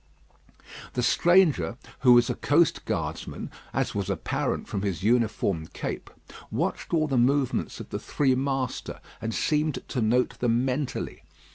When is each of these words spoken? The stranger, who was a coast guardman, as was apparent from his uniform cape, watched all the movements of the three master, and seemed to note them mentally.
The 0.93 1.03
stranger, 1.03 1.77
who 1.99 2.13
was 2.13 2.27
a 2.27 2.33
coast 2.33 2.85
guardman, 2.85 3.51
as 3.71 3.93
was 3.93 4.09
apparent 4.09 4.67
from 4.67 4.81
his 4.81 5.03
uniform 5.03 5.67
cape, 5.73 6.09
watched 6.49 6.91
all 6.91 7.07
the 7.07 7.17
movements 7.19 7.79
of 7.79 7.89
the 7.89 7.99
three 7.99 8.33
master, 8.33 8.99
and 9.21 9.31
seemed 9.31 9.87
to 9.89 10.01
note 10.01 10.39
them 10.39 10.65
mentally. 10.65 11.21